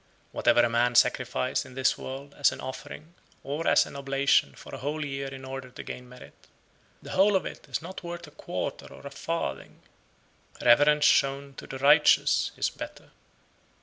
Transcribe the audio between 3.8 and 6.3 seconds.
an oblation for a whole year in order to gain